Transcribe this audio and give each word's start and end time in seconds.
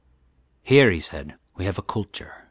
"Here," 0.63 0.89
he 0.89 0.99
said, 0.99 1.35
"we 1.57 1.65
have 1.65 1.77
a 1.77 1.83
culture. 1.83 2.33